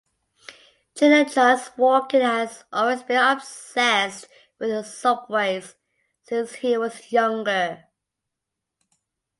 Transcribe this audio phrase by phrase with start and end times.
[0.95, 4.27] Chin enjoys walking and has always been "obsessed
[4.57, 5.75] with subways"
[6.23, 7.85] since he was younger.